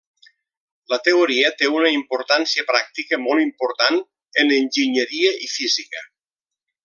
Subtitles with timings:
[0.93, 4.01] La teoria té una importància pràctica molt important
[4.45, 6.03] en enginyeria i física.